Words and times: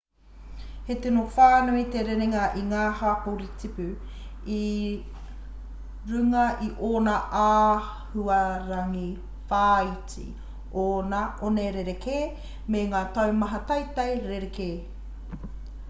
he 0.85 0.93
tino 1.01 1.23
whānui 1.33 1.81
te 1.95 1.99
rerenga 2.05 2.45
o 2.61 2.61
ngā 2.69 2.85
hapori 3.01 3.49
tipu 3.63 3.85
i 4.55 4.61
runga 6.13 6.45
i 6.69 6.71
ōna 6.87 7.13
āhuarangi-whāiti 7.41 10.27
ōna 10.87 11.21
one 11.51 11.63
rerekē 11.77 12.17
me 12.77 12.83
ngā 12.97 13.03
taumata 13.21 13.61
teitei 13.73 14.19
rerekē 14.27 14.73